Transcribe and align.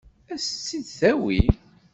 Ad 0.31 0.39
s-tt-id-tawi? 0.43 1.41